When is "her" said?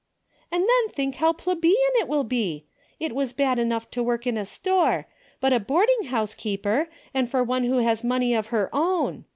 8.47-8.71